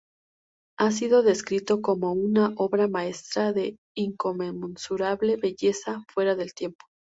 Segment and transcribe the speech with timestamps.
[0.79, 6.87] Ha sido descrito como una "obra maestra de inconmensurable belleza fuera del tiempo".